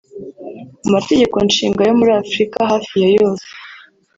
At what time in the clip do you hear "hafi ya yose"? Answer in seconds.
2.71-3.45